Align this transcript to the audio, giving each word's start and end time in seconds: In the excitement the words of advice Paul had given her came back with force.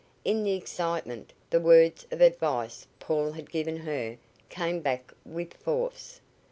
In 0.25 0.43
the 0.43 0.53
excitement 0.55 1.31
the 1.51 1.59
words 1.59 2.07
of 2.09 2.21
advice 2.21 2.87
Paul 2.99 3.33
had 3.33 3.51
given 3.51 3.77
her 3.77 4.17
came 4.49 4.79
back 4.79 5.13
with 5.23 5.53
force. 5.53 6.21